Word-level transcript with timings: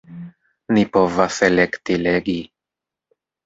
Ni 0.77 0.85
povas 0.95 1.39
elekti 1.49 2.01
legi. 2.09 2.39